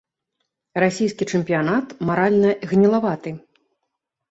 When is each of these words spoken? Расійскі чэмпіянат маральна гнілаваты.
Расійскі 0.83 1.23
чэмпіянат 1.35 1.87
маральна 2.11 2.49
гнілаваты. 2.73 3.37